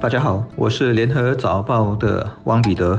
[0.00, 2.98] 大家好，我是联合早报的汪彼得。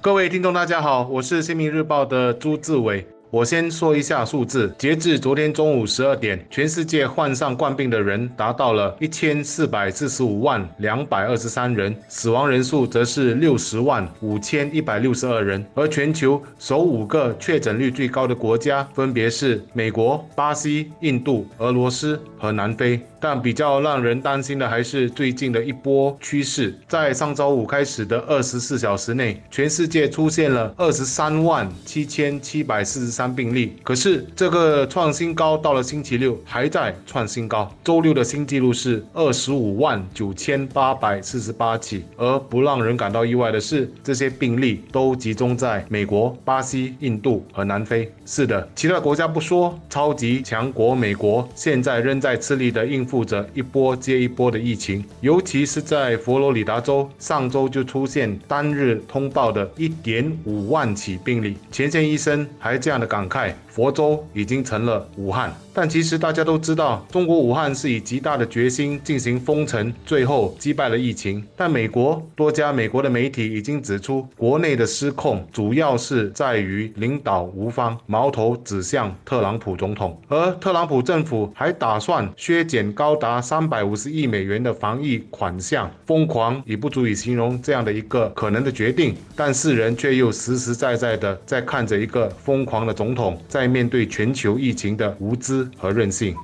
[0.00, 3.04] 各位听众，大家好，我是新民日报的朱志伟。
[3.30, 15.62] 我先说一下数字，截至昨天中午十二点，全世界患上冠病的人达到了一千四百四十五万两百二十三人，死亡人数则是六十万五千一百六十二人。
[15.74, 22.98] 而全球首五个确诊率最高的国家分别是美国、巴西、印度、俄罗斯和南非。
[23.20, 33.72] 但比较让人担心的还是最近的一波趋势，在上周五开始的二十四小时内，全世界出现了二十三万七千七百四十三病例。
[33.82, 42.04] 可是这个创新高到了星期六还在创新高，周六的新纪录是二十五万九千八百四十八起。
[42.16, 48.08] 而不让人感到意外的是，这些病例都集中在美国、巴西、印度和南非。
[48.24, 53.08] 是的，其他国家不说，超级强国美国现在仍在吃力的应。
[53.08, 61.56] 付着一波接一波的疫情，尤其是在佛罗里达州，上周就出现单日通报的一点五万起病例。
[61.72, 65.52] 前线医生还这样的感慨：佛州已经成了武汉。
[65.72, 71.44] 但其实大家都知道，中国武汉是以极大的决心进行封城，最后击败了疫情。
[71.56, 80.20] 但美国多家美国的媒体已经指出，国内的失控主要是在于领导无方，矛头指向特朗普总统。
[80.26, 89.14] 而特朗普政府还打算削减高达三百五十亿美元的防疫款项，疯狂已不足以形容这样的一个可能的决定。
[89.36, 95.64] 但世人却又实实在在的在看着一个疯狂的总统在面对全球疫情的无知。
[95.76, 96.34] 和任性。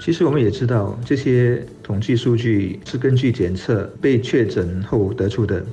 [0.00, 5.64] 其实我们也知道，这些统计数据是根据检测被确诊后得出的。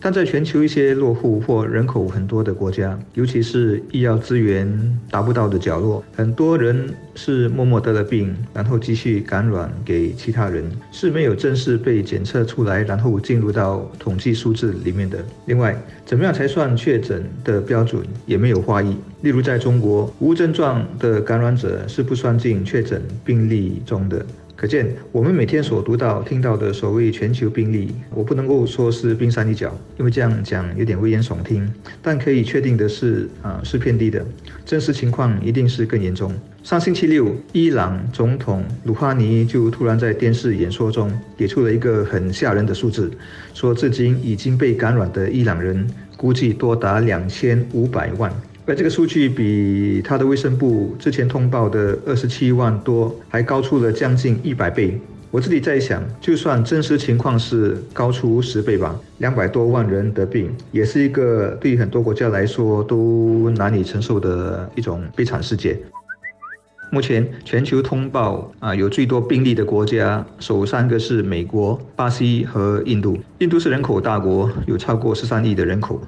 [0.00, 4.68] 但在全球一些落户或人口很多的国家，尤其是医药资源
[5.10, 15.18] 达不到的角落，很多人是默默得了病，然后继续感染给其他人，是没有正式被检测出来，然后进入到统计数字里面的。
[15.46, 18.96] 另外，怎么样才算确诊的标准也没有话异。
[19.22, 24.24] 例如，在中国，无症状的感染者是不算进确诊病例中的。
[24.56, 31.70] 可见，我们每天所读到、听到的所谓全球病例，我不能够说是冰山一角，因为这样讲有点危言耸听。
[32.00, 34.24] 但可以确定的是，啊，是偏低的，
[34.64, 36.32] 真实情况一定是更严重。
[36.62, 43.12] 上星期六，伊朗总统鲁哈尼就突然在电视演说中给出了一个很吓人的数字，
[43.52, 45.86] 说至今已经被感染的伊朗人
[46.16, 48.32] 估计多达两千五百万。
[48.68, 55.00] 而这个数据比他的卫生部之前通报的二十七万多还高出了将近一百倍。
[55.30, 65.78] 我自己在想，就算真实情况是高出十倍吧，两百多万人得病，也是一个对于很多国家来说都难以承受的一种悲惨世界。
[66.96, 73.18] 目前全球通报啊有最多病例的国家，首三个是美国、巴西和印度。
[73.40, 76.00] 印度是人口大国，有超过十三亿的人口。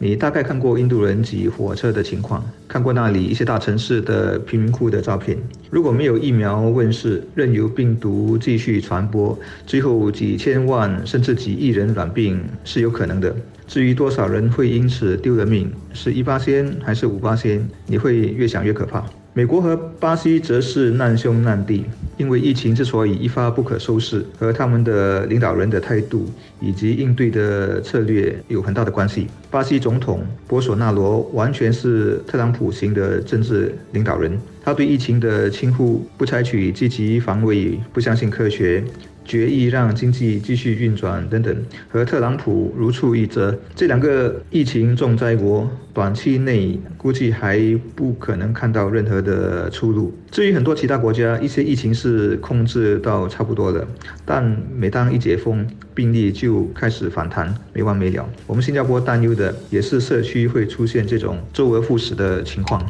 [0.00, 5.38] 你大概看过印度人挤火车的情况，看过那里一些大城市的贫民窟的照片。
[5.70, 13.32] 如果没有疫苗问世，任由病毒继续传播，最后几千万甚至几亿人染病是有可能的。
[13.68, 19.04] 至于多少人会因此丢了命，是一八仙还是五八仙，你会越想越可怕。
[19.34, 21.86] 美国和巴西则是难兄难弟，
[22.22, 26.24] 因为疫情之所以一发不可收拾，和他们的领导人的态度
[26.60, 29.26] 以及应对的策略有很大的关系。
[29.50, 38.84] 巴西总统博索纳罗完全是特朗普型的政治领导人，他对疫情的轻忽，不采取积极防卫，不相信科学。
[39.24, 41.56] 决议让经济继续运转等等，
[41.88, 43.56] 和特朗普如出一辙。
[43.72, 47.56] 这两个疫情重灾国，短期内估计还
[47.94, 50.12] 不可能看到任何的出路。
[50.32, 53.86] 至于很多其他国家，一些疫情是控制到差不多了，
[54.24, 54.42] 但
[54.74, 58.26] 每当一解封，病例就开始反弹，没完没了。
[58.46, 62.82] 我们新加坡担忧的也是社区会出现这种周而复始的情况。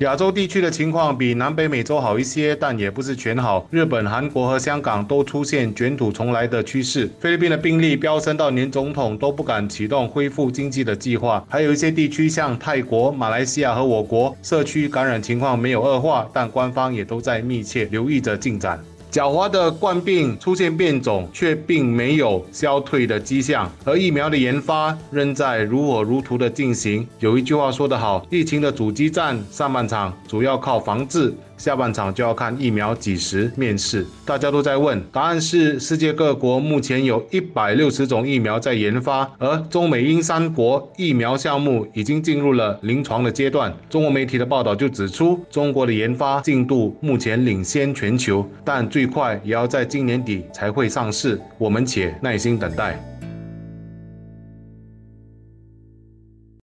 [0.00, 3.64] 亚洲地区的情况比南北美洲好一些，但也不是全好。
[3.70, 7.08] 日本、韩国和香港都出现卷土重来的趋势。
[7.20, 11.46] 菲律宾的病例飙升到连总统都不敢启动恢复经济的计划。
[11.48, 18.82] 还有一些地区，像泰国、马来西亚和我国，社区感染情况没有恶化，但官方也都在密切留意着进展。
[19.14, 27.06] 狡猾的冠病出现变种，却并没有消退的迹象，而疫苗的研发仍在如火如荼的进行。
[27.20, 31.32] 有一句话说得好，疫情的阻击战上半场主要靠防治。
[31.64, 34.06] 下半场就要看疫苗几时面世。
[34.26, 43.74] 大家都在问，答案是世界各国目前有一百六十种疫苗在研发，而中美英三国疫苗项目已经进入了临床的阶段。
[43.88, 51.40] 中国媒体的报道就指出，中国的研发进度目前领先全球，但最快也要在今年底才会上市。
[51.56, 53.02] 我们且耐心等待。